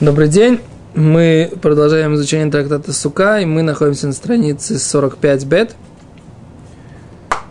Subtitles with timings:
[0.00, 0.58] Добрый день.
[0.96, 5.76] Мы продолжаем изучение трактата Сука, и мы находимся на странице 45 бет.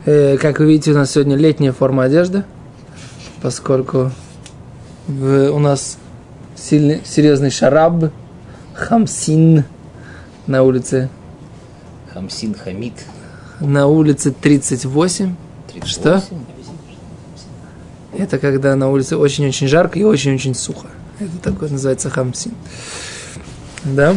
[0.06, 2.44] Э, как вы видите, у нас сегодня летняя форма одежды,
[3.42, 4.12] поскольку
[5.08, 5.98] в, у нас
[6.58, 8.12] сильный, серьезный шараб,
[8.74, 9.64] хамсин
[10.46, 11.08] на улице.
[12.14, 13.06] Хамсин Хамид.
[13.62, 15.34] На улице 38.
[15.72, 15.86] 38.
[15.86, 16.22] Что?
[18.18, 20.88] Это когда на улице очень-очень жарко и очень-очень сухо.
[21.20, 22.54] Это такое называется хамсин.
[23.84, 24.16] Да?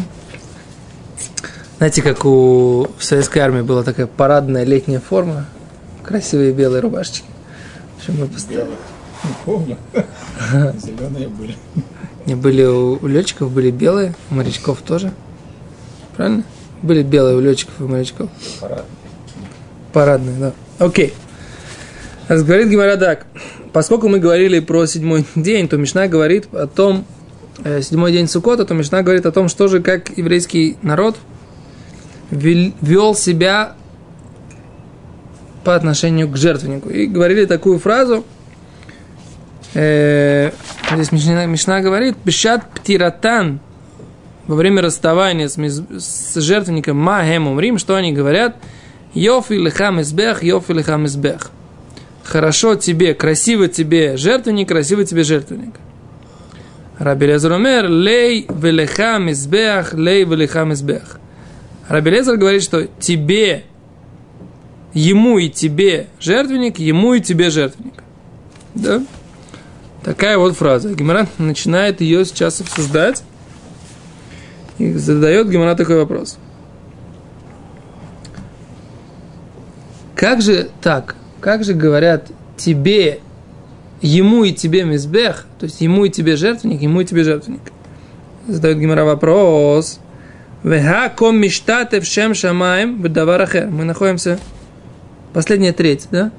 [1.79, 5.47] Знаете, как у в советской армии была такая парадная летняя форма,
[6.03, 7.29] красивые белые рубашечки.
[7.97, 8.71] В общем, мы постоянно...
[9.25, 9.77] Не помню.
[10.79, 11.57] Зеленые были.
[12.25, 15.13] Не были у, у летчиков были белые, у морячков тоже.
[16.17, 16.45] Правильно?
[16.83, 18.31] Были белые у летчиков и морячков.
[18.61, 18.83] Пора.
[19.93, 20.53] Парадные, да.
[20.79, 21.15] Окей.
[22.29, 23.27] Раз Говорит Гимара так.
[23.77, 27.05] Поскольку мы говорили про седьмой день, то Мишна говорит о том,
[27.63, 31.19] э, седьмой день Суккота, то Мишна говорит о том, что же, как еврейский народ
[32.31, 33.75] вел, себя
[35.63, 36.89] по отношению к жертвеннику.
[36.89, 38.25] И говорили такую фразу,
[39.75, 40.53] э,
[40.95, 43.61] здесь Мишна, Мишна говорит, «Бешат птиратан»
[44.47, 48.57] во время расставания с, с жертвенником Махем Умрим, что они говорят?
[49.13, 51.51] «Йофи лихам избех, йофи лихам избех»
[52.27, 55.75] хорошо тебе, красиво тебе жертвенник, красиво тебе жертвенник.
[56.99, 61.19] Раби Лезер умер, лей велеха мизбех, лей велеха мизбех.
[61.89, 63.65] Раби Лезер говорит, что тебе,
[64.93, 68.03] ему и тебе жертвенник, ему и тебе жертвенник.
[68.75, 69.03] Да?
[70.03, 70.95] Такая вот фраза.
[70.95, 73.23] Гемора начинает ее сейчас обсуждать
[74.79, 76.39] и задает Гемора такой вопрос.
[80.15, 81.15] Как же так?
[81.47, 82.27] Как же говорят
[82.57, 83.21] тебе,
[84.01, 87.61] ему и тебе мизбех, то есть ему и тебе жертвенник, ему и тебе жертвенник?
[88.49, 90.01] Задает Гимара вопрос.
[90.65, 93.69] Веха ком миштате в шем шамаем бедаварахер.
[93.69, 94.41] Мы находимся
[95.33, 96.33] последняя треть, да?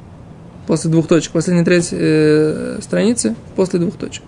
[0.68, 1.32] После двух точек.
[1.32, 4.24] Последняя треть э, страницы после двух точек.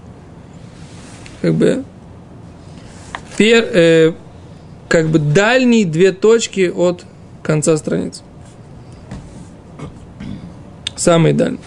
[1.42, 1.84] Как бы
[3.36, 4.14] пер, э,
[4.88, 7.04] как бы дальние две точки от
[7.44, 8.22] конца страницы.
[11.00, 11.60] Самый дальний.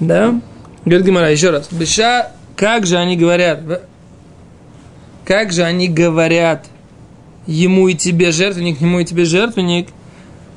[0.00, 0.40] Да?
[0.86, 1.68] Говорит Гимара, еще раз.
[1.70, 3.82] Беша, как же они говорят?
[5.26, 6.64] Как же они говорят?
[7.46, 9.88] Ему и тебе жертвенник, ему и тебе жертвенник.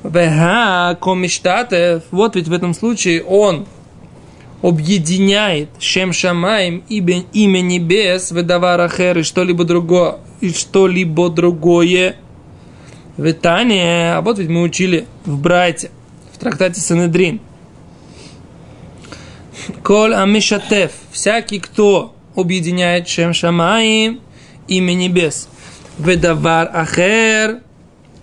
[0.02, 2.04] Вега комиштатев.
[2.10, 3.66] Вот ведь в этом случае он
[4.62, 12.16] объединяет Шем Шамаем имя, небес, Ведавара Хер и что-либо другое, и что-либо другое.
[13.18, 15.99] Витание, а вот ведь мы учили в Брайте, в
[16.40, 17.40] трактате Санедрин.
[19.82, 24.20] Коль Амишатев, всякий, кто объединяет Шем Шамаим,
[24.66, 25.48] имя небес,
[25.98, 27.60] Ведавар Ахер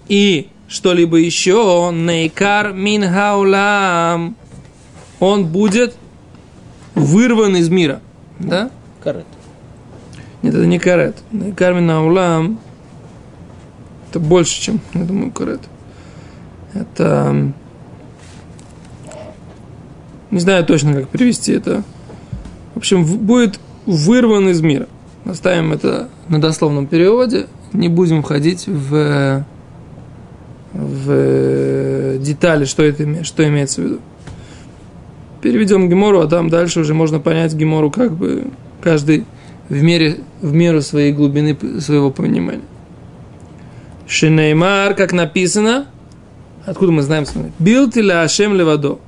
[0.07, 4.35] и что-либо еще, Нейкар Минхаулам,
[5.19, 5.95] он будет
[6.95, 8.01] вырван из мира.
[8.39, 8.71] Да?
[9.03, 9.27] Карет.
[10.41, 11.17] Нет, это не карет.
[11.31, 12.59] Нейкар Минхаулам
[14.09, 15.61] это больше, чем, я думаю, карет.
[16.73, 17.53] Это...
[20.31, 21.83] Не знаю точно, как перевести это.
[22.73, 24.87] В общем, будет вырван из мира.
[25.25, 27.47] Оставим это на дословном переводе.
[27.73, 29.45] Не будем входить в,
[30.73, 33.99] в детали, что, это, что имеется в виду.
[35.41, 38.47] Переведем Гемору, а там дальше уже можно понять Гемору как бы
[38.81, 39.25] каждый
[39.69, 42.61] в, мере, в меру своей глубины своего понимания.
[44.07, 45.87] Шинеймар, как написано,
[46.65, 47.51] откуда мы знаем с вами?
[47.59, 48.99] Билтиля Ашем Левадо.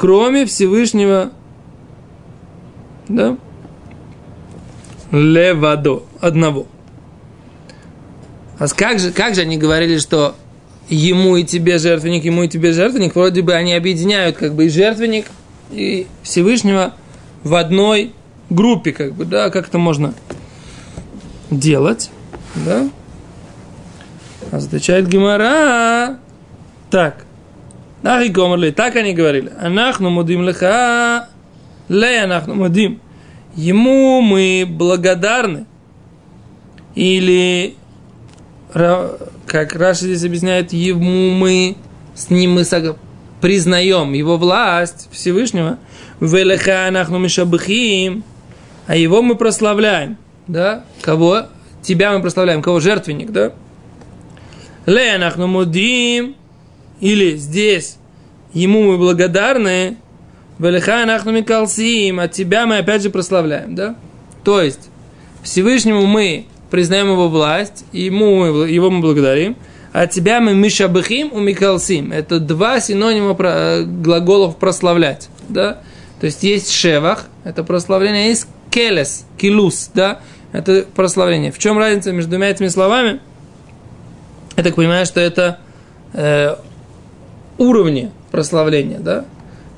[0.00, 1.30] Кроме Всевышнего,
[3.06, 3.36] да?
[5.12, 6.66] Левадо, одного.
[8.58, 10.36] А как же, как же они говорили, что
[10.88, 14.68] ему и тебе жертвенник, ему и тебе жертвенник, вроде бы они объединяют как бы и
[14.70, 15.26] жертвенник,
[15.70, 16.94] и Всевышнего
[17.44, 18.14] в одной
[18.48, 20.14] группе, как бы, да, как это можно
[21.50, 22.10] делать,
[22.54, 22.88] да?
[24.50, 24.60] А
[25.02, 26.18] Гимара.
[26.90, 27.26] Так.
[28.02, 28.70] Нахи гомерли.
[28.70, 29.52] Так они говорили.
[29.60, 31.28] Анахну мудим леха.
[31.88, 33.00] Ле анахну мудим.
[33.54, 35.66] Ему мы благодарны.
[36.94, 37.74] Или,
[38.72, 41.76] как Раша здесь объясняет, ему мы,
[42.14, 42.64] с ним мы
[43.40, 45.78] признаем его власть Всевышнего.
[46.20, 48.24] Велеха анахну мишабхим.
[48.86, 50.16] А его мы прославляем.
[50.46, 50.84] Да?
[51.02, 51.46] Кого?
[51.82, 52.62] Тебя мы прославляем.
[52.62, 52.80] Кого?
[52.80, 53.52] Жертвенник, да?
[54.86, 56.34] Ле анахну мудим.
[57.00, 57.96] Или здесь
[58.52, 59.96] ему мы благодарны.
[60.58, 62.20] Велеха анахну микалсим.
[62.20, 63.96] А тебя мы опять же прославляем, да?
[64.44, 64.90] То есть,
[65.42, 69.56] Всевышнему мы признаем его власть, ему мы, его мы благодарим,
[69.92, 72.12] а тебя мы мишабахим у микалсим.
[72.12, 75.28] Это два синонима про, глаголов прославлять.
[75.48, 75.80] Да?
[76.20, 80.20] То есть есть шевах, это прославление, есть келес, килус, да,
[80.52, 81.50] это прославление.
[81.50, 83.20] В чем разница между двумя этими словами?
[84.56, 85.58] Я так понимаю, что это
[86.12, 86.56] э,
[87.60, 89.24] уровни прославления, да?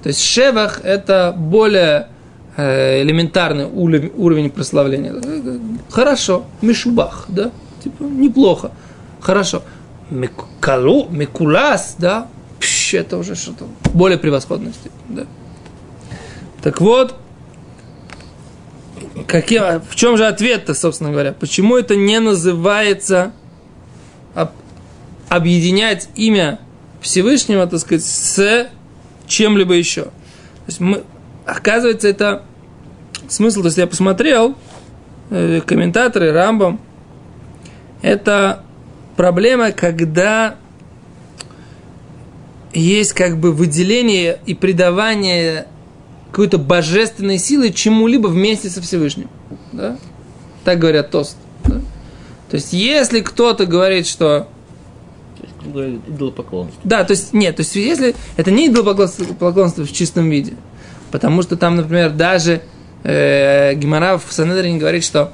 [0.03, 2.09] То есть шевах это более
[2.57, 5.15] э, элементарный уровень, прославления.
[5.91, 7.51] Хорошо, мишубах, да?
[7.83, 8.71] Типа неплохо,
[9.21, 9.63] хорошо.
[10.11, 12.29] Микалу, микулас, да?
[12.61, 14.73] Пш, это уже что-то более превосходное
[15.09, 15.27] да?
[16.63, 17.17] Так вот,
[19.27, 21.33] каким, в чем же ответ-то, собственно говоря?
[21.33, 23.33] Почему это не называется
[24.35, 24.51] об,
[25.29, 26.61] объединять имя
[27.03, 28.69] Всевышнего, так сказать, с
[29.27, 30.05] чем-либо еще?
[30.05, 31.03] То есть мы,
[31.45, 32.45] оказывается, это
[33.29, 34.57] смысл, то есть я посмотрел,
[35.31, 36.81] э, комментаторы, Рамбом,
[38.01, 38.65] это
[39.17, 40.57] проблема, когда
[42.73, 45.67] есть как бы выделение и придавание
[46.31, 49.29] какой-то божественной силы чему-либо вместе со Всевышним.
[49.73, 49.99] Да?
[50.65, 51.37] Так говорят тост.
[51.65, 51.81] Да?
[52.51, 54.49] То есть, если кто-то говорит, что
[55.65, 56.81] идолопоклонство.
[56.85, 60.55] Да, то есть, нет, то есть, если это не идолопоклонство в чистом виде,
[61.11, 62.63] потому что там, например, даже
[63.05, 65.33] э, Гимара в Санедрине говорит, что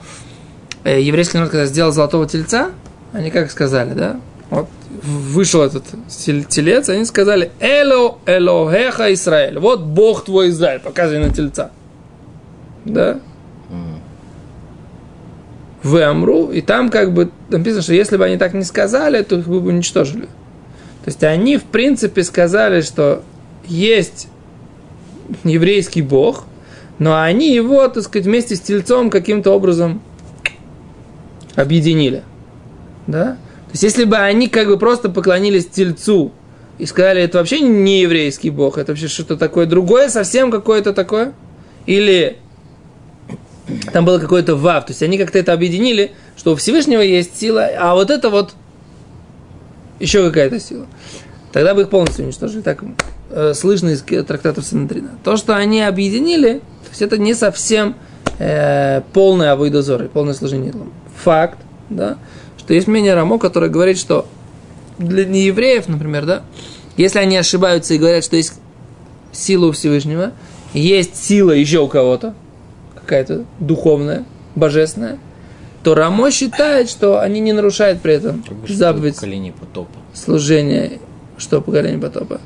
[0.85, 2.71] э, еврейский народ, когда сделал золотого тельца,
[3.13, 4.21] они как сказали, да,
[4.51, 4.69] вот
[5.03, 9.59] вышел этот телец, они сказали, Эло, Элохеха Израиль.
[9.59, 11.71] Вот Бог твой Израиль, показывай на тельца.
[12.85, 13.21] Да?
[15.89, 19.39] В Амру, и там как бы написано, что если бы они так не сказали, то
[19.39, 20.23] их бы уничтожили.
[20.23, 23.23] То есть они, в принципе, сказали, что
[23.67, 24.29] есть
[25.45, 26.45] еврейский бог,
[26.99, 30.03] но они его, так сказать, вместе с тельцом каким-то образом
[31.55, 32.23] объединили.
[33.07, 33.39] Да?
[33.67, 36.33] То есть, если бы они как бы просто поклонились тельцу
[36.79, 41.33] и сказали, это вообще не еврейский бог, это вообще что-то такое другое, совсем какое-то такое,
[41.87, 42.37] или
[43.93, 47.69] там было какое-то вав, то есть они как-то это объединили, что у Всевышнего есть сила,
[47.79, 48.55] а вот это вот
[49.99, 50.87] еще какая-то сила.
[51.53, 52.61] Тогда бы их полностью уничтожили.
[52.61, 52.85] Так
[53.31, 55.11] э, слышно из трактатов Санадрина.
[55.25, 57.97] То, что они объединили, то есть это не совсем
[58.39, 60.73] э, полное авойдозор, полное служение
[61.25, 61.59] Факт,
[61.91, 62.17] да,
[62.59, 64.29] что есть мнение Рамо, которое говорит, что
[64.99, 66.43] для неевреев, например, да,
[66.97, 68.55] если они ошибаются и говорят, что есть
[69.33, 70.33] сила у Всевышнего,
[70.75, 72.35] есть сила еще у кого-то,
[73.09, 75.19] какая-то духовная, божественная,
[75.83, 79.99] то Рамо считает, что они не нарушают при этом заповедь поколение потопа.
[80.13, 81.01] служения.
[81.39, 82.41] Что поколение потопа?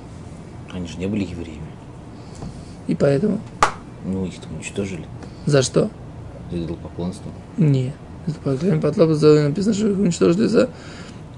[0.72, 1.60] Они же не были евреями.
[2.86, 3.40] И поэтому?
[4.04, 5.04] Ну, их там уничтожили.
[5.46, 5.90] За что?
[6.52, 7.30] За идолопоклонство.
[7.56, 7.94] Нет.
[8.26, 10.68] Это поколение потопа написано, что их уничтожили за,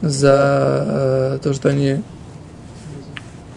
[0.03, 2.03] за э, то, что они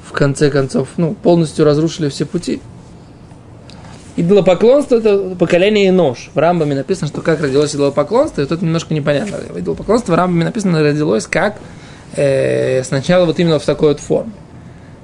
[0.05, 2.61] в конце концов ну, полностью разрушили все пути.
[4.17, 6.31] Идолопоклонство– это поколение нож.
[6.33, 9.37] В Рамбаме написано, что как родилось идолопоклонство, и тут немножко непонятно.
[9.55, 11.57] Идолопоклонство в Рамбаме написано родилось как
[12.15, 14.31] э, сначала вот именно в такой вот форме.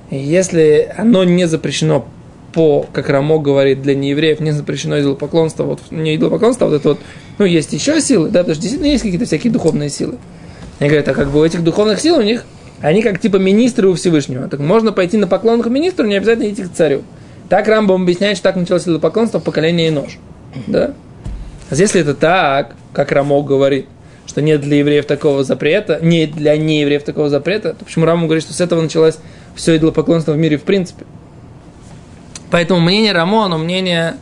[0.10, 2.08] И если оно не запрещено
[2.54, 6.90] по, как Рамо говорит, для неевреев не запрещено идолопоклонство, вот не идолопоклонство, а вот это
[6.90, 7.00] вот,
[7.38, 10.18] ну, есть еще силы, да, потому что действительно есть какие-то всякие духовные силы.
[10.80, 12.46] Они говорят, а как бы у этих духовных сил у них,
[12.82, 14.48] они как типа министры у Всевышнего.
[14.50, 17.04] Так можно пойти на поклон к министру, не обязательно идти к царю.
[17.50, 20.18] Так Рамбом объясняет, что так началось идолопоклонство в поколении нож.
[20.68, 20.94] Да?
[21.70, 23.88] А если это так, как Рамо говорит,
[24.28, 28.44] что нет для евреев такого запрета, нет для неевреев такого запрета, то почему Раму говорит,
[28.44, 29.18] что с этого началось
[29.56, 31.06] все идолопоклонство в мире в принципе?
[32.52, 34.16] Поэтому мнение Рамо, оно мнение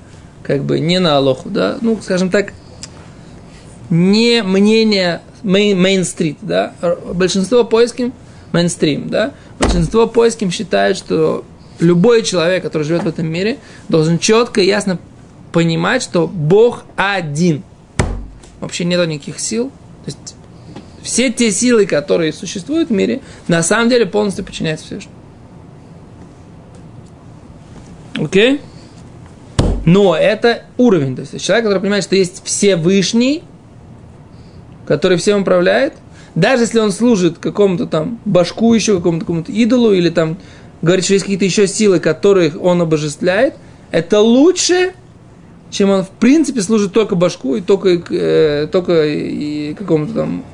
[0.44, 2.54] как бы не на Алоху, да, ну, скажем так,
[3.90, 6.74] не мнение мейнстрит, да,
[7.14, 8.14] большинство поиским
[8.54, 11.44] мейнстрим, да, большинство поиским считает, что
[11.80, 13.58] любой человек, который живет в этом мире,
[13.90, 15.00] должен четко и ясно
[15.52, 17.64] понимать, что Бог один.
[18.60, 19.72] Вообще нет никаких сил.
[20.06, 20.36] То есть
[21.02, 25.16] все те силы, которые существуют в мире, на самом деле полностью подчиняются Всевышнему.
[28.16, 28.62] Окей?
[29.86, 31.16] Но это уровень.
[31.16, 33.44] То есть человек, который понимает, что есть Всевышний,
[34.86, 35.94] который всем управляет,
[36.36, 40.38] даже если он служит какому-то там башку еще, какому-то какому идолу, или там
[40.82, 43.56] говорит, что есть какие-то еще силы, которых он обожествляет,
[43.92, 44.94] это лучше,
[45.70, 50.46] чем он в принципе служит только башку и только, э, только и какому-то там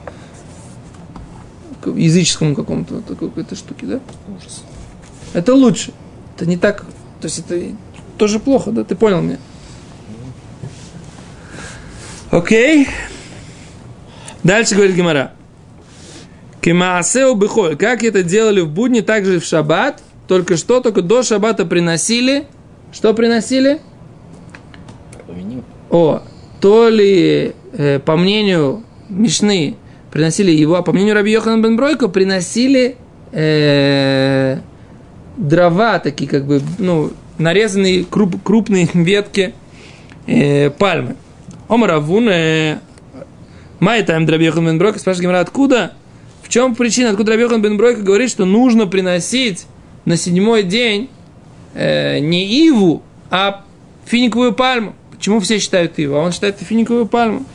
[1.85, 3.99] языческому какому-то какой-то штуке, да?
[4.27, 4.63] Ужас.
[5.33, 5.93] Это лучше.
[6.35, 6.85] Это не так
[7.21, 7.75] то есть это
[8.17, 8.83] тоже плохо, да?
[8.83, 9.37] Ты понял меня?
[12.29, 12.87] Окей.
[14.43, 15.33] Дальше говорит Гимара.
[16.61, 17.75] Кемаасеу бихоль.
[17.75, 20.01] Как это делали в будни, так же и в шаббат.
[20.27, 22.45] Только что, только до шаббата приносили.
[22.91, 23.79] Что приносили?
[25.89, 26.21] О,
[26.59, 29.75] то ли, э, по мнению Мишны,
[30.11, 32.97] приносили его, а по мнению Раби Йохана бен Бройко, приносили
[33.31, 34.57] э,
[35.37, 39.53] дрова, такие как бы, ну, нарезанные круп- крупные ветки
[40.25, 41.15] э, пальмы.
[41.69, 42.79] אמר רב הונא, э,
[43.79, 45.93] מאי טעמא דרבי יוחנן בן ברוקה, спрашивает Гемара, откуда?
[46.41, 49.67] В чем причина, откуда Раби Йохан бен Бройко говорит, что нужно приносить
[50.07, 51.09] на седьмой день
[51.73, 53.65] э, не иву, а
[54.05, 54.95] финиковую пальму.
[55.11, 57.45] Почему все считают иву, а он считает финиковую пальму?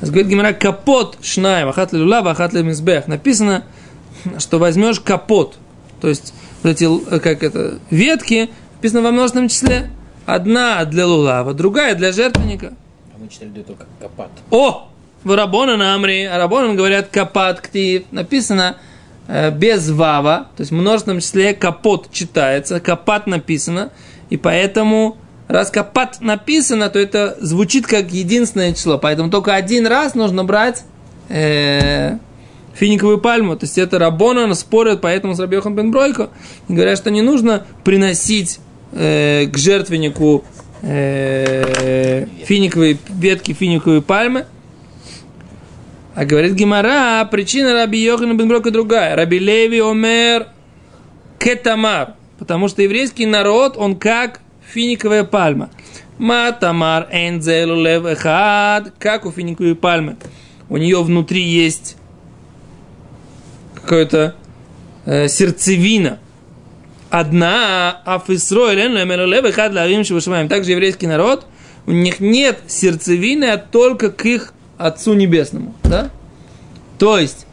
[0.00, 3.06] Говорит Гимара, капот шнаем, ахат лула, ахат мизбех.
[3.06, 3.62] Написано,
[4.38, 5.54] что возьмешь капот,
[6.00, 6.34] то есть
[6.64, 6.84] вот эти,
[7.14, 9.88] э, как это, ветки, написано во множественном числе.
[10.26, 12.74] Одна для лулава, другая для жертвенника.
[13.14, 14.30] А мы читали до только капат.
[14.50, 14.88] О!
[15.22, 18.02] В Рабона на Амри, а Рабона говорят капат ктив.
[18.10, 18.78] Написано
[19.28, 23.90] без вава, то есть в множественном числе капот читается, капат написано,
[24.30, 25.16] и поэтому
[25.48, 30.84] раз капат написано, то это звучит как единственное число, поэтому только один раз нужно брать
[31.28, 32.18] э,
[32.74, 36.30] финиковую пальму, то есть это Рабона спорят поэтому с Рабьехом бен Бройко,
[36.68, 38.60] и говорят, что не нужно приносить
[38.92, 40.44] э, к жертвеннику
[40.82, 44.46] э, финиковые ветки финиковой пальмы,
[46.14, 49.16] а говорит Гимара, причина Раби Йохана бен Брока другая.
[49.16, 50.48] Раби Леви омер
[51.38, 52.14] кетамар.
[52.38, 54.40] Потому что еврейский народ, он как
[54.72, 55.70] финиковая пальма.
[56.18, 58.92] Матамар энзелу лев эхад.
[58.98, 60.16] Как у финиковой пальмы.
[60.68, 61.96] У нее внутри есть
[63.74, 64.34] какое-то
[65.06, 66.18] э, сердцевина.
[67.08, 70.48] Одна афисро лев эхад лавим шивашимаем.
[70.48, 71.46] Также еврейский народ,
[71.86, 76.10] у них нет сердцевины, а только к их Отцу Небесному, да?
[76.98, 77.46] То есть,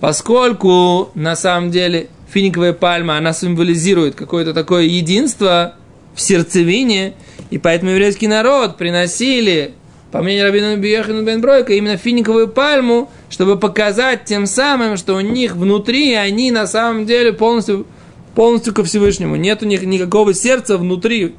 [0.00, 5.74] поскольку на самом деле финиковая пальма, она символизирует какое-то такое единство
[6.14, 7.14] в сердцевине,
[7.50, 9.74] и поэтому еврейский народ приносили,
[10.10, 15.20] по мнению Рабина Биехина бен Бройка, именно финиковую пальму, чтобы показать тем самым, что у
[15.20, 17.86] них внутри они на самом деле полностью,
[18.34, 19.36] полностью ко Всевышнему.
[19.36, 21.34] Нет у них никакого сердца внутри,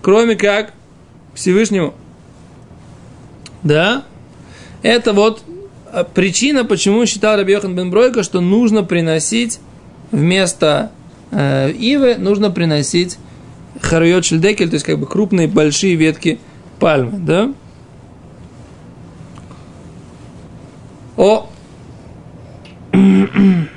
[0.00, 0.72] кроме как
[1.34, 1.94] Всевышнему.
[3.62, 4.04] Да?
[4.82, 5.42] Это вот
[5.92, 9.60] э, причина, почему считал Раби Йохан бен Бройко, что нужно приносить
[10.10, 10.90] вместо
[11.30, 13.18] э, ивы, нужно приносить
[13.80, 16.38] харуйот шельдекель, то есть как бы крупные большие ветки
[16.78, 17.52] пальмы, да?
[21.16, 21.48] О!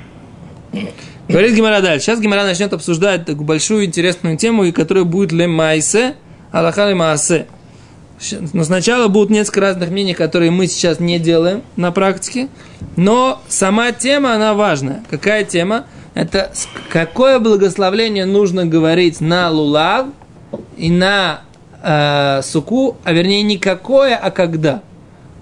[1.28, 2.06] Говорит Гимара дальше.
[2.06, 6.16] Сейчас Гимара начнет обсуждать такую большую интересную тему, которая будет ле майсе,
[6.52, 7.46] аллаха ле маасе.
[8.52, 12.48] Но сначала будут несколько разных мнений, которые мы сейчас не делаем на практике.
[12.96, 15.02] Но сама тема, она важная.
[15.10, 15.84] Какая тема?
[16.14, 16.52] Это
[16.90, 20.06] какое благословление нужно говорить на лулав
[20.76, 21.40] и на
[21.82, 24.82] э, суку, а вернее не какое, а когда.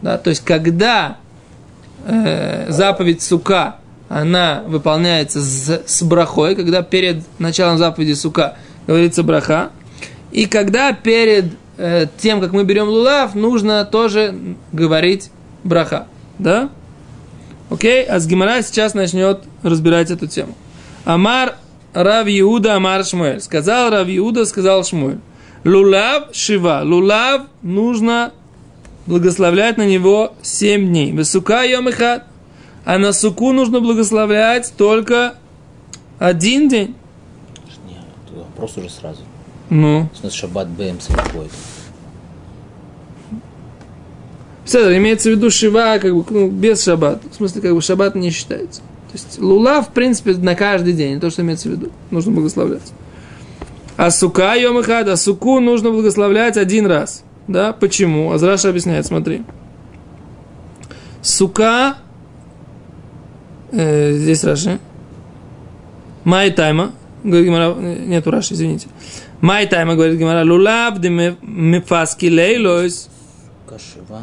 [0.00, 0.16] Да?
[0.16, 1.18] То есть когда
[2.06, 3.76] э, заповедь сука,
[4.08, 9.70] она выполняется с, с брахой, когда перед началом заповеди сука говорится браха,
[10.32, 14.34] и когда перед э, тем, как мы берем лулав, нужно тоже
[14.72, 15.30] говорить
[15.64, 16.06] браха.
[16.38, 16.70] Да?
[17.70, 18.04] Окей?
[18.04, 20.54] А с Гимара сейчас начнет разбирать эту тему.
[21.04, 21.56] Амар
[21.94, 23.40] Рав Иуда Амар Шмуэль.
[23.40, 25.18] Сказал Рав Иуда, сказал Шмуэль.
[25.64, 26.82] Лулав шива.
[26.84, 28.32] Лулав нужно
[29.06, 31.12] благословлять на него семь дней.
[31.12, 32.26] Высука йомихат.
[32.84, 35.34] А на суку нужно благословлять только
[36.18, 36.94] один день.
[37.88, 39.22] Нет, вопрос уже сразу.
[39.74, 41.54] Ну, У нас шаббат БМС какой-то.
[44.66, 47.26] Седер, имеется в виду шива, как бы, ну, без шаббата.
[47.30, 48.82] В смысле, как бы шаббат не считается.
[48.82, 51.90] То есть лула, в принципе, на каждый день, то, что имеется в виду.
[52.10, 52.92] Нужно благословлять.
[53.96, 57.24] А сука йомахад, а суку нужно благословлять один раз.
[57.48, 58.30] Да, почему?
[58.30, 59.42] Азраша объясняет, смотри.
[61.22, 61.96] Сука,
[63.70, 64.80] э, здесь Раши.
[66.24, 66.92] Май тайма,
[67.24, 68.88] э, нету Раши, извините.
[69.42, 73.08] Май тайма, говорит Гимара, лулав де мефаски лейлойс.
[73.68, 74.22] Кашива.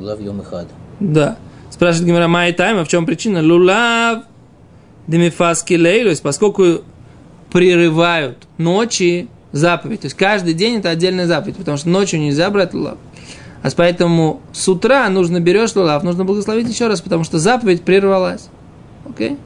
[0.00, 0.66] Лав йом ихад.
[1.00, 1.36] Да.
[1.70, 3.42] Спрашивает Гимара Май Тайма, в чем причина?
[3.42, 4.24] Лулав
[5.06, 6.82] демифаски лейлус, поскольку
[7.52, 10.00] прерывают ночи заповедь.
[10.00, 12.98] То есть каждый день это отдельная заповедь, потому что ночью нельзя брать лулав.
[13.62, 18.48] А поэтому с утра нужно берешь лулав, нужно благословить еще раз, потому что заповедь прервалась.
[19.08, 19.36] Окей?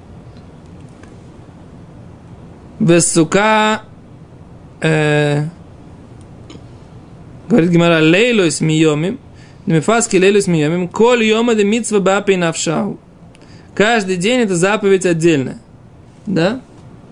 [2.79, 3.83] Без сука
[4.83, 5.45] э,
[7.49, 9.19] говорит Гимара лейлус миомим
[9.67, 10.89] Мифаски лелю смеемим.
[10.89, 12.99] Коль йома де митсва бапи навшау.
[13.75, 15.59] Каждый день это заповедь отдельная.
[16.27, 16.61] Да?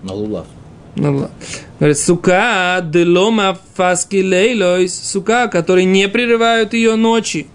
[0.03, 0.47] На лулав.
[0.95, 1.31] Ну, ладно.
[1.79, 7.47] Говорит, сука, делома фаски лейлойс, сука, которые не прерывают ее ночи.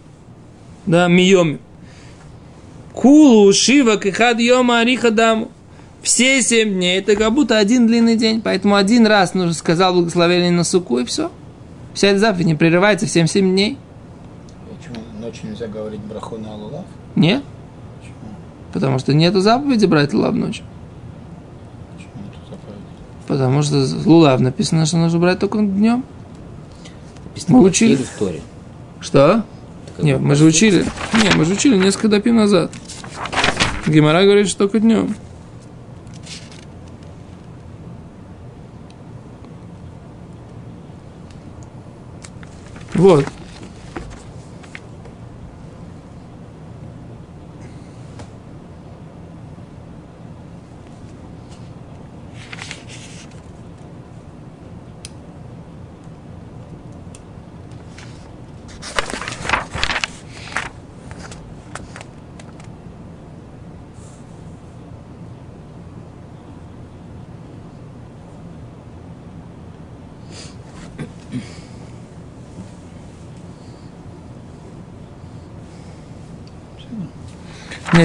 [0.87, 1.58] Да, миоми.
[2.94, 5.50] Кулу, шива, кихад, йома, ариха, даму.
[6.07, 8.41] Все семь дней, это как будто один длинный день.
[8.41, 11.33] Поэтому один раз нужно сказал благословение на суку, и все.
[11.95, 13.77] Вся эта заповедь не прерывается всем семь дней.
[14.79, 16.85] Почему ночью нельзя говорить браху на лулав?
[17.17, 17.43] Нет?
[17.99, 18.17] Почему?
[18.73, 20.65] Потому что нету заповеди брать лулав ночью.
[21.97, 23.27] Почему это заповедь?
[23.27, 26.05] Потому что лулав написано, что нужно брать только днем.
[27.25, 27.95] Написано Мы учили.
[27.95, 28.43] Или в Торе.
[29.01, 29.43] Что?
[29.99, 30.85] Нет, мы же учили.
[31.15, 32.71] Не, мы же учили несколько допив назад.
[33.89, 35.17] Гимара говорит, что только днем.
[42.97, 43.26] Вот.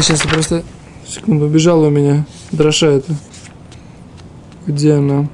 [0.01, 0.63] Не, сейчас просто...
[1.05, 3.13] Секунду, убежала у меня дроша это.
[4.65, 5.27] Где она?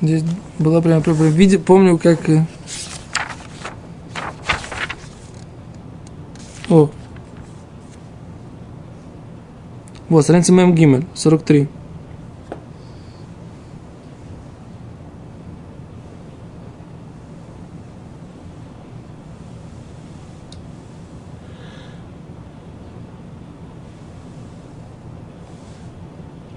[0.00, 0.24] Здесь
[0.58, 2.26] была прямо, прямо виде, помню, как...
[2.30, 2.46] э,
[6.70, 6.88] О.
[10.08, 11.68] Вот, страница Мэм Гимель, 43.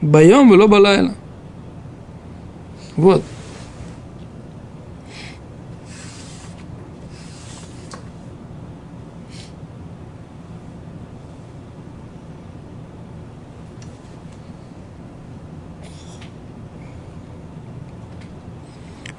[0.06, 1.16] Боем вело балайла.
[2.96, 3.24] Вот.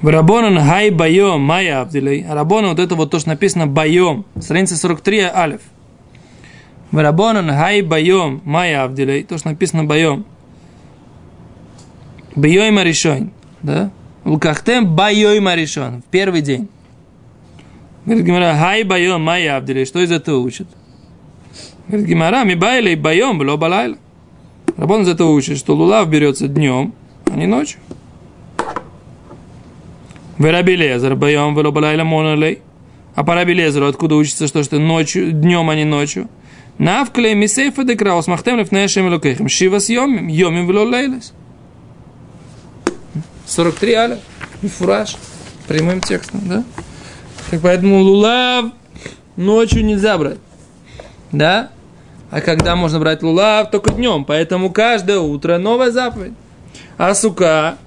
[0.01, 2.25] Рабонан хай байом майя абдилей.
[2.29, 4.25] Рабонан, вот это вот то, что написано байом.
[4.39, 5.61] Страница 43, алиф.
[6.93, 9.25] רבנן האי ביום מאי עביד ליה.
[9.25, 10.25] То, что написано ביום.
[12.37, 13.31] ביום הראשון.
[13.63, 13.89] Да?
[14.23, 16.03] ולקחתם ביום הראשון.
[16.03, 16.69] В первый день.
[18.05, 19.85] Говорит Гемара, האי ביום, מאי עביד ליה.
[19.85, 20.67] Что из этого учит?
[21.87, 23.97] Говорит Гемара, מיבעי ליה ביום, ולא בלילה.
[24.77, 26.93] רבנן из этого учит, что лулав берется днем,
[27.25, 27.79] а не ночью.
[30.37, 32.61] ורבי אליעזר ביום, ולא בלילה מנא ליה.
[33.15, 36.29] А по Рабилезеру откуда учится, что, что ночью, днем, а не ночью?
[36.77, 39.49] Навклей мисейфа декраус махтем лифнешем лукехим.
[39.49, 41.33] Шива с йомим, йомим вело лейлес.
[43.47, 44.19] 43 аля,
[44.63, 45.17] фураж,
[45.67, 46.63] прямым текстом, да?
[47.49, 48.65] Так поэтому лулав
[49.37, 50.39] ночью нельзя брать,
[51.31, 51.69] да?
[52.29, 53.71] А когда можно брать лулав?
[53.71, 54.25] Только днем.
[54.25, 56.33] Поэтому каждое утро новая заповедь.
[56.97, 57.77] А сука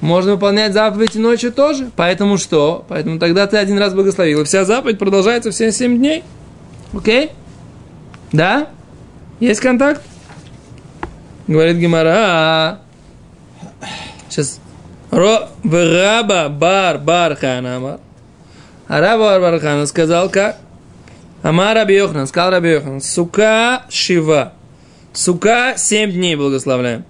[0.00, 1.90] можно выполнять заповедь и ночью тоже.
[1.96, 2.84] Поэтому что?
[2.88, 4.42] Поэтому тогда ты один раз благословил.
[4.42, 6.22] И вся заповедь продолжается все 7 дней.
[6.94, 7.30] Окей?
[8.30, 8.68] Да?
[9.40, 10.02] Есть контакт?
[11.48, 12.78] Говорит Гимара.
[14.28, 14.60] Сейчас.
[15.10, 17.98] Ро, раба бар бар хана амар.
[18.88, 20.56] А раба бар бар хана сказал как?
[21.42, 24.52] Амар Раби Йохан, сказал Раби Йохан, сука шива.
[25.12, 27.04] Сука семь дней благословляем.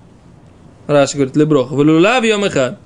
[0.86, 1.70] Раши говорит, леброх.
[1.70, 2.78] Валулав йом эхад.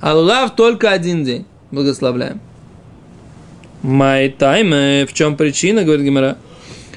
[0.00, 2.40] А лулав только один день благословляем.
[3.82, 5.06] Май тайме.
[5.06, 6.36] В чем причина, говорит Гимара?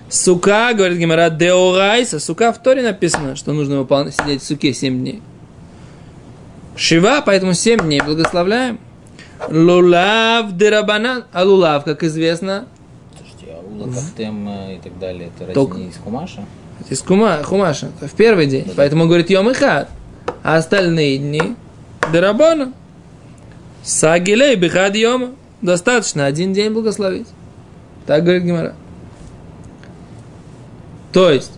[0.08, 2.20] Сука, говорит Гимара, деорайса.
[2.20, 5.22] Сука в Торе написано, что нужно выполнять, сидеть в суке 7 дней.
[6.76, 8.80] Шива, поэтому 7 дней благословляем.
[9.50, 11.26] Лулав дерабанан.
[11.32, 12.66] А лулав, как известно,
[13.18, 16.46] Слушайте, а улакахтем э, и так далее, это Только- из Хумаша?
[16.90, 18.72] из кума, хумаша, в первый день.
[18.76, 19.90] Поэтому он говорит йом и хат.
[20.44, 21.56] А остальные дни
[22.12, 22.74] дерабана.
[23.84, 25.30] Сагилей бихад йома.
[25.62, 27.28] Достаточно один день благословить.
[28.06, 28.76] Так говорит Гимара.
[31.12, 31.54] То есть,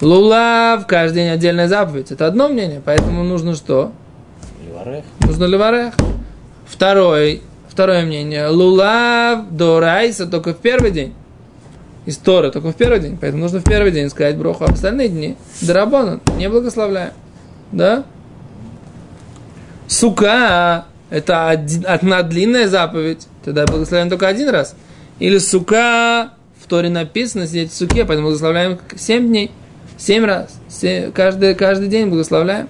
[0.00, 2.10] лулав, каждый день отдельная заповедь.
[2.10, 3.92] Это одно мнение, поэтому нужно что?
[4.66, 5.04] Ливарех?
[5.20, 5.94] Нужно леварех.
[6.66, 8.48] Второй, второе мнение.
[8.48, 11.14] Лулав до райса только в первый день.
[12.04, 13.18] Из Торы только в первый день.
[13.20, 17.12] Поэтому нужно в первый день сказать броху, а в остальные дни Дарабона не благословляем.
[17.72, 18.04] Да?
[19.88, 24.76] Сука, это один- одна длинная заповедь, тогда благословляем только один раз.
[25.18, 26.30] Или сука,
[26.60, 29.50] в Торе написано сидеть в суке, поэтому благословляем 7 дней.
[29.96, 30.58] 7 раз.
[30.68, 32.68] Се- каждый, каждый день благословляем.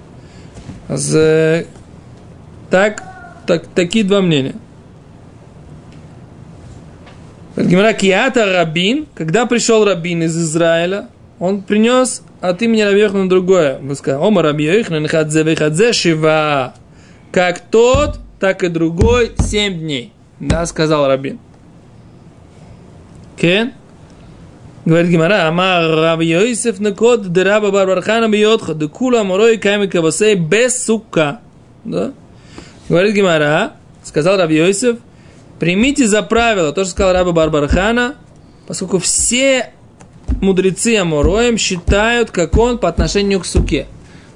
[0.88, 1.66] З-
[2.70, 3.02] Так,
[3.46, 4.54] так, такие два мнения.
[7.56, 11.08] Гимара Киата Рабин, когда пришел Рабин из Израиля,
[11.38, 13.78] он принес от имени Раби Йохана другое.
[13.78, 16.74] Он сказал, Ома Раби Йохана хадзе вехадзе шива.
[17.32, 20.12] Как тот, так и другой семь дней.
[20.38, 21.38] Да, сказал Рабин.
[23.36, 23.72] Кен?
[24.86, 28.88] Говорит Гимара, Амар Раби Йосиф накод де Барбархана бьетха, де
[29.24, 31.40] морой кайми кавасей без сука.
[31.84, 32.12] Да?
[32.88, 33.72] Говорит Гимара,
[34.04, 34.98] сказал Раби Йосиф,
[35.58, 38.14] примите за правило то, что сказал Раба Барбархана,
[38.68, 39.72] поскольку все
[40.40, 43.88] мудрецы Амуроем считают, как он по отношению к суке.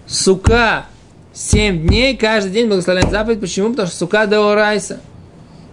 [0.08, 0.86] Сука
[1.32, 3.40] 7 дней, каждый день благословляет заповедь.
[3.40, 3.70] Почему?
[3.70, 4.98] Потому что сука деорайса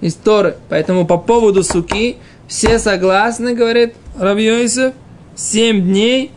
[0.01, 0.57] из Торы.
[0.69, 4.93] Поэтому по поводу суки все согласны, говорит Йосиф,
[5.36, 6.31] 7 дней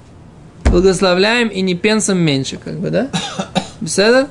[0.64, 3.08] благословляем и не пенсом меньше, как бы, да?
[3.80, 4.28] Беседа?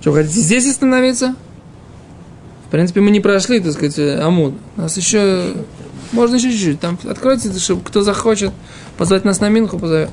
[0.00, 1.34] Что, хотите здесь остановиться?
[2.66, 4.54] В принципе, мы не прошли, так сказать, Амуд.
[4.76, 5.54] У нас еще...
[6.12, 6.80] Можно еще чуть-чуть.
[6.80, 8.52] Там откройте, чтобы кто захочет
[8.96, 10.10] позвать нас на Минху, позовет.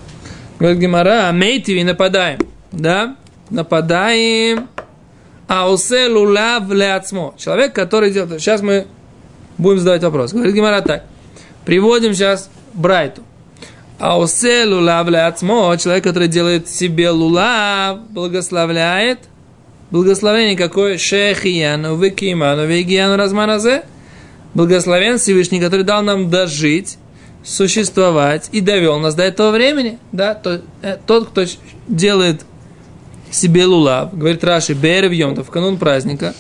[0.59, 2.39] Говорит Гимара, амейтиви, нападаем.
[2.71, 3.15] Да?
[3.49, 4.67] Нападаем.
[5.51, 7.33] Аусе лулав ляцмо.
[7.37, 8.39] Человек, который делает...
[8.39, 8.87] Сейчас мы
[9.57, 10.31] будем задавать вопрос.
[10.31, 11.03] Говорит Гимара так.
[11.65, 13.21] Приводим сейчас Брайту.
[13.99, 15.75] Аусе лулав ляцмо.
[15.77, 19.19] Человек, который делает себе лулав, благословляет.
[19.91, 20.97] Благословение какое?
[20.97, 23.83] Шехияну, векиману, вегияну разманазе.
[24.53, 26.97] Благословен Всевышний, который дал нам дожить,
[27.43, 29.99] существовать и довел нас до этого времени.
[30.13, 30.33] Да?
[30.33, 31.43] То- э, Тот, кто
[31.89, 32.45] делает
[33.31, 36.33] себе лулав, говорит Раши, Берев Йомтов, в канун праздника,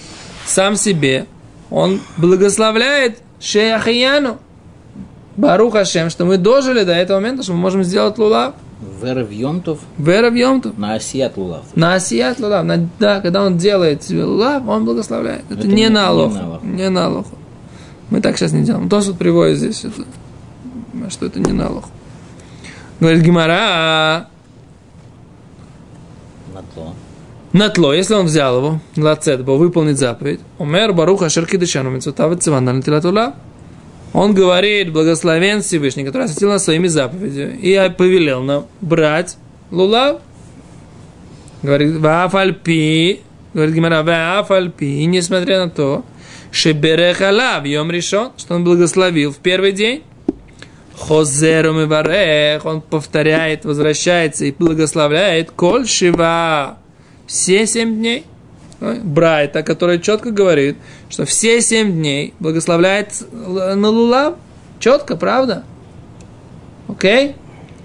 [0.45, 1.25] сам себе,
[1.69, 4.37] он благословляет Шеяхияну,
[5.37, 8.53] Барух Хашем, что мы дожили до этого момента, что мы можем сделать лулав.
[9.01, 10.77] Вера в Йомтов Берев Йомтов.
[10.77, 11.63] на Асият Лулав.
[11.75, 15.43] На осият лулав, на- да, когда он делает себе лулав, он благословляет.
[15.49, 16.33] Это, Это не, не- на не алоху.
[16.33, 16.65] на алоху.
[16.65, 17.37] Не на алоху.
[18.09, 18.89] Мы так сейчас не делаем.
[18.89, 20.03] То, что приводит здесь, это,
[21.11, 21.89] что это не на алоху.
[22.99, 24.27] Говорит Гимара,
[26.75, 26.95] На то.
[27.53, 32.81] Натло, если он взял его, лацет, был выполнить заповедь, умер баруха шерки дышану мецутава циван
[32.81, 33.35] тилатула.
[34.13, 39.37] Он говорит, благословен Всевышний, который осветил нас своими заповедями, и повелел нам брать
[39.69, 40.21] лулав.
[41.61, 43.21] Говорит, вафальпи,
[43.53, 46.05] говорит Гимара, вафальпи, несмотря на то,
[46.51, 50.03] шеберехала в йом решен, что он благословил в первый день,
[50.97, 56.77] Хозеру Миварех, он повторяет, возвращается и благословляет Коль Шива.
[57.27, 58.25] Все семь дней.
[58.79, 60.75] Брайта, который четко говорит,
[61.09, 64.35] что все семь дней благословляет на Лулав.
[64.79, 65.63] Четко, правда?
[66.87, 67.35] Окей?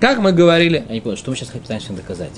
[0.01, 0.85] Как мы говорили?
[0.89, 2.33] Я не понял, что мы сейчас пытаемся доказать?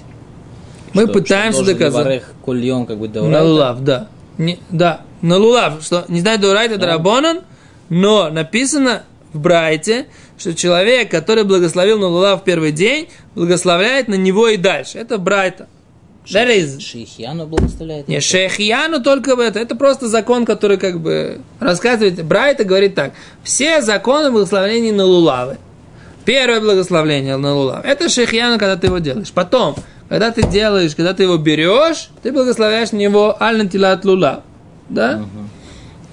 [0.93, 2.05] Мы Что- пытаемся что доказать.
[2.05, 3.43] Леварех кольем как бы На?
[3.43, 4.09] Лулав, да.
[4.39, 7.41] Не, да, на Лулав, что не знаю, Дурайт это Рабонан,
[7.89, 9.03] но написано
[9.33, 10.07] в Брайте,
[10.39, 14.99] что человек, который благословил на Лулав в первый день, благословляет на него и дальше.
[14.99, 15.69] Это Брайта.
[16.27, 18.07] Is- Шейхиану благословляет?
[18.07, 19.59] Не, шейхияну только в это.
[19.61, 22.23] Это просто закон, который как бы рассказывает.
[22.23, 23.13] Брайта говорит так.
[23.43, 25.57] Все законы благословения на лулавы.
[26.27, 27.85] Первое благословение на лулав.
[27.85, 29.33] Это шейхияну, когда ты его делаешь.
[29.33, 29.75] Потом,
[30.11, 34.43] когда ты делаешь, когда ты его берешь, ты благословляешь на него аль тилат лулав.
[34.91, 35.25] Да?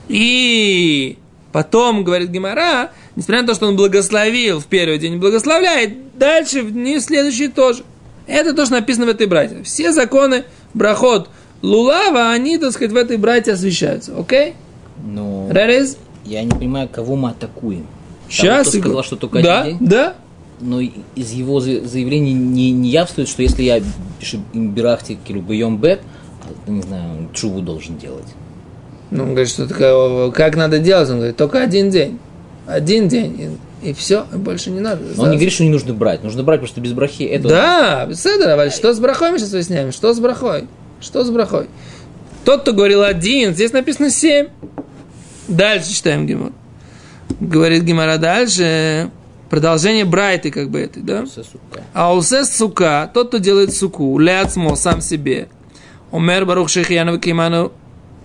[0.07, 1.17] И
[1.51, 6.71] потом, говорит Гимара, несмотря на то, что он благословил в первый день, благословляет дальше в
[6.71, 7.84] дни следующие тоже.
[8.28, 9.63] Это то, что написано в этой братье.
[9.63, 11.30] Все законы брахот
[11.62, 14.13] лулава, они, так сказать, в этой братье освещаются.
[14.17, 14.54] Окей?
[15.04, 15.97] Ну, Ререз?
[16.25, 17.86] я не понимаю, кого мы атакуем.
[18.30, 18.69] Сейчас.
[18.69, 19.88] Кто сказал, что только да, один день?
[19.88, 20.15] да.
[20.60, 23.82] Но из его за- заявлений не, не явствует, что если я
[24.19, 26.01] пишу имбирахти килубайом бет,
[26.65, 28.25] не знаю, чуву должен делать.
[29.12, 31.10] Ну, он говорит, что такое, как надо делать?
[31.10, 32.19] Он говорит, только один день.
[32.67, 33.60] Один день.
[33.84, 35.04] И, все, больше не надо.
[35.15, 36.23] Но он не говорит, что не нужно брать.
[36.23, 37.47] Нужно брать, потому что без брахи это...
[37.47, 39.91] Да, Седер, Аваль, что с брахой мы сейчас выясняем?
[39.91, 40.67] Что с брахой?
[40.99, 41.67] Что с брахой?
[42.43, 44.47] Тот, кто говорил один, здесь написано семь.
[45.47, 46.51] Дальше читаем Гимор.
[47.39, 49.12] Говорит Гимара дальше.
[49.49, 51.25] Продолжение Брайты, как бы это, да?
[51.93, 55.49] А усес сука, тот, кто делает суку, ляцмо, сам себе.
[56.12, 57.71] Умер Барух Шейхияну Киману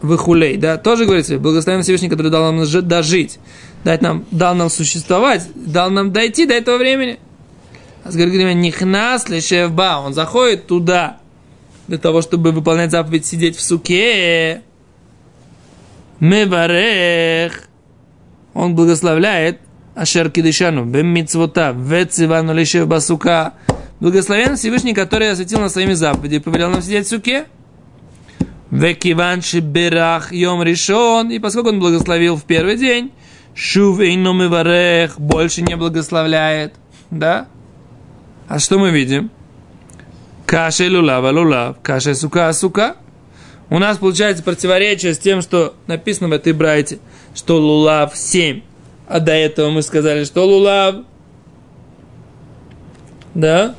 [0.02, 3.38] Вихулей, да, тоже говорится, благословен Всевышний, который дал нам жи- дожить,
[3.84, 7.18] дать нам, дал нам существовать, дал нам дойти до этого времени.
[8.04, 11.18] А с говорит, нихнас лешевба, он заходит туда,
[11.86, 14.62] для того, чтобы выполнять заповедь сидеть в суке,
[16.20, 17.68] меварех,
[18.54, 19.60] он благословляет
[19.94, 23.54] Ашер Кидышану, Бем Мицвота, Вецивану Лишев Басука,
[23.98, 27.46] благословен Всевышний, который осветил на своими заповеди повелел нам сидеть в суке.
[28.70, 33.10] Векиван Шиберах Йом Ришон, и поскольку он благословил в первый день,
[33.54, 36.74] Шув Эйном Варех больше не благословляет,
[37.10, 37.46] да?
[38.48, 39.30] А что мы видим?
[40.46, 42.96] Каша лулава лулав, каша сука сука.
[43.68, 46.98] У нас получается противоречие с тем, что написано в этой брайте,
[47.34, 48.62] что лулав 7.
[49.06, 50.96] А до этого мы сказали, что лулав.
[53.34, 53.76] Да?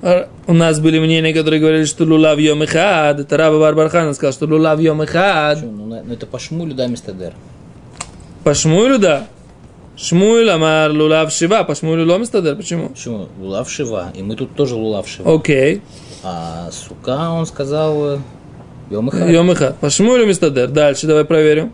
[0.00, 3.20] А у нас были мнения, которые говорили, что лулав йом эхад.
[3.20, 5.00] Это Раба Барбархан сказал, что лулав йом.
[5.00, 5.72] Почему?
[5.72, 7.14] Ну, ну, это по шмулю, да, мистер
[8.46, 9.26] По Шмуилю, да.
[9.96, 12.54] Шмуиль амар лулав шива, по Шмуилю лом стадер.
[12.54, 12.90] Почему?
[12.90, 13.26] Почему?
[13.40, 14.12] Лулав шива.
[14.14, 15.34] И мы тут тоже лулав шива.
[15.34, 15.82] Окей.
[16.22, 18.18] А сука, он сказал, э,
[18.88, 19.28] йом эхад.
[19.30, 19.76] Йом эхад.
[19.78, 20.68] По Шмуилю мистадер.
[20.68, 21.72] Дальше давай проверим.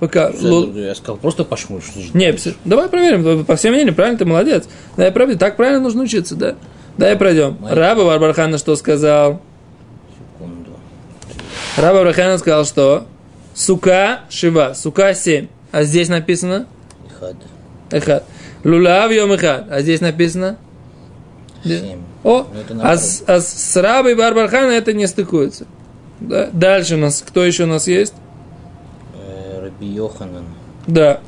[0.00, 0.30] Пока.
[0.30, 2.48] Лу- Я сказал просто по значит Не, дальше?
[2.48, 3.44] пс- давай проверим.
[3.44, 4.64] По всем мнениям, правильно, ты молодец.
[4.96, 5.38] Давай проверим.
[5.38, 6.54] Так правильно нужно учиться, да?
[6.96, 7.58] Давай пройдем.
[7.60, 9.42] Моя- Раба Барбархана что сказал?
[10.38, 10.70] Секунду.
[11.76, 13.04] Раба Барбархана сказал, что
[13.52, 15.48] сука шива, сука 7.
[15.74, 16.66] А здесь написано
[17.10, 17.34] Эхад.
[17.90, 18.24] эхад.
[18.62, 19.66] Лулав йом эхад.
[19.70, 20.56] А здесь написано.
[21.64, 21.98] Семь.
[22.22, 25.66] О, Ну, а, с, а с Рабой Барбархана это не стыкуется.
[26.20, 26.48] Да?
[26.52, 28.14] Дальше у нас, кто еще у нас есть?
[29.16, 30.44] Э, Раби Йоханан.
[30.86, 31.18] Да,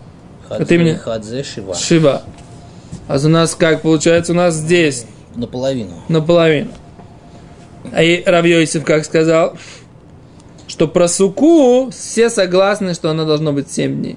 [0.48, 1.74] Хадзе, Это именно- Хадзе Шива.
[1.74, 2.22] Шива.
[3.08, 4.32] А у нас как получается?
[4.32, 5.90] У нас здесь Наполовину.
[6.08, 6.70] наполовину.
[7.92, 9.56] А и Равьёйсев как сказал?
[10.68, 14.16] Что про суку все согласны, что она должно быть 7 дней.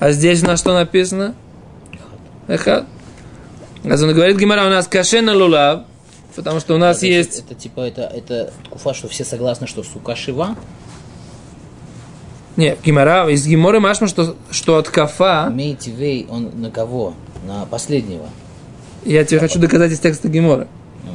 [0.00, 1.34] А здесь у нас что написано?
[2.48, 2.86] Эхад.
[3.84, 5.82] А он говорит Гимара, у нас кашена лулав,
[6.34, 7.38] потому что у нас Это, есть...
[7.38, 10.56] Это типа, это, это куфа, что все согласны, что сука Шива.
[12.56, 17.14] Не, Гимара, из Гиморы Машма, что, что от кафа, Имеете вей, он на кого?
[17.46, 18.26] На последнего.
[19.04, 20.66] я тебе хочу доказать из текста Гимора.
[21.04, 21.12] Ну.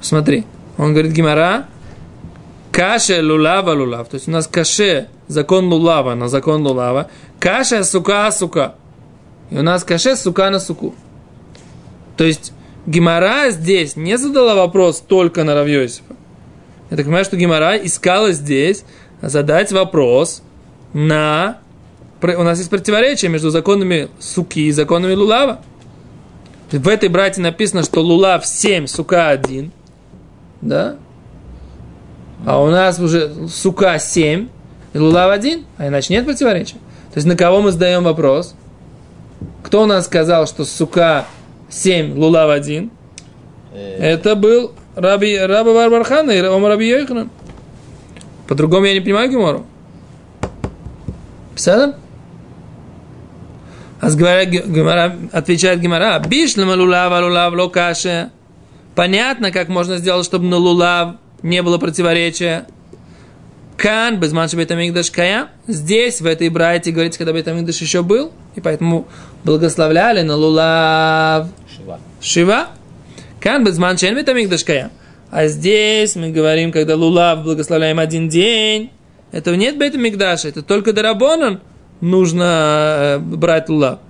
[0.00, 0.44] Смотри,
[0.78, 1.66] он говорит Гимара,
[2.70, 4.08] каше лулава лулав.
[4.08, 7.08] То есть у нас каше, закон лулава на закон лулава.
[7.42, 8.76] Каше сука сука.
[9.50, 10.94] И у нас каше сука на суку.
[12.16, 12.52] То есть
[12.86, 16.14] Гимара здесь не задала вопрос только на Равьосифа.
[16.88, 18.84] Я так понимаю, что Гимара искала здесь
[19.20, 20.44] задать вопрос
[20.92, 21.58] на...
[22.22, 25.62] У нас есть противоречие между законами суки и законами лулава.
[26.70, 29.72] В этой брате написано, что лулав 7, сука 1.
[30.60, 30.94] Да?
[32.46, 34.46] А у нас уже сука 7
[34.92, 36.76] и лулав 1, а иначе нет противоречия.
[37.12, 38.54] То есть на кого мы задаем вопрос?
[39.62, 41.26] Кто у нас сказал, что сука
[41.68, 42.90] 7, лулав 1?
[43.74, 47.30] Э, Это был Раби, Раби Барбархан и Ом Раби Йоханан.
[48.48, 49.66] По-другому я не понимаю Гемору.
[51.54, 51.96] Писано?
[54.00, 58.30] А говоря, Гемара, отвечает Гемара, бишлема лулава лулав локаше.
[58.94, 62.66] Понятно, как можно сделать, чтобы на лулав не было противоречия.
[63.76, 65.48] Кан, без манши бетамикдаш кая.
[65.66, 68.32] Здесь, в этой брайте, говорится, когда бетамикдаш еще был.
[68.54, 69.06] И поэтому
[69.44, 71.98] благословляли на лулав Шива.
[72.20, 72.66] Шива.
[73.40, 74.90] Кан безман бетамикдаш кая.
[75.30, 78.90] А здесь мы говорим, когда лулав благословляем один день.
[79.32, 81.60] Этого нет бета мигдаша, это только дарабонан
[82.02, 84.00] нужно э, брать лулав.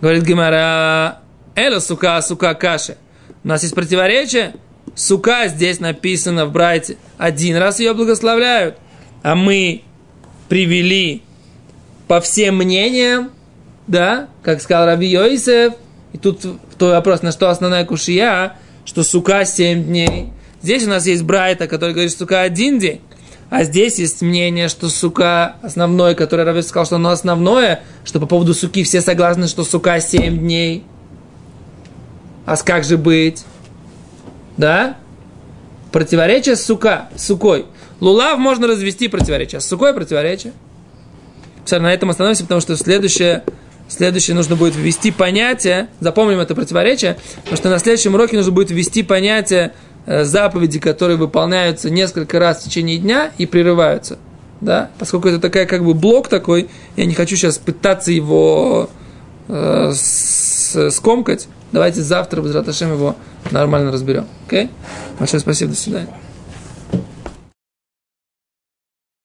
[0.00, 1.18] Говорит Гимара,
[1.54, 2.96] эла сука, сука каши.
[3.44, 4.54] У нас есть противоречие.
[4.94, 6.96] Сука здесь написано в брайте.
[7.18, 8.76] Один раз ее благословляют.
[9.22, 9.82] А мы
[10.48, 11.22] привели
[12.08, 13.30] по всем мнениям,
[13.86, 15.74] да, как сказал Раби Йосеф,
[16.12, 16.40] и тут
[16.76, 20.32] твой вопрос, на что основная кушия, что сука 7 дней.
[20.60, 23.00] Здесь у нас есть Брайта, который говорит, что сука один день.
[23.48, 28.26] А здесь есть мнение, что сука основной, который Раби сказал, что оно основное, что по
[28.26, 30.84] поводу суки все согласны, что сука 7 дней.
[32.44, 33.44] А как же быть?
[34.56, 34.96] Да?
[35.90, 37.66] Противоречие с сука, с сукой.
[38.00, 40.52] Лулав можно развести противоречие, а с сукой противоречие.
[41.64, 43.44] Все, на этом остановимся, потому что следующее,
[43.88, 48.70] следующее нужно будет ввести понятие, запомним это противоречие, потому что на следующем уроке нужно будет
[48.70, 49.72] ввести понятие
[50.06, 54.18] э, заповеди, которые выполняются несколько раз в течение дня и прерываются.
[54.60, 54.90] Да?
[54.98, 58.90] Поскольку это такая как бы блок такой, я не хочу сейчас пытаться его
[59.48, 61.46] э, с- скомкать.
[61.72, 62.54] Давайте завтра, без
[62.92, 63.16] его
[63.50, 64.26] нормально разберем.
[64.46, 64.70] Окей?
[65.18, 66.08] Большое спасибо, до свидания.